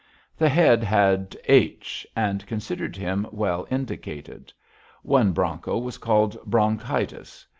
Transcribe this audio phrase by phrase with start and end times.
[0.35, 4.51] The Head had H, and considered him well indicated.
[5.03, 7.45] One bronco was called "Bronchitis."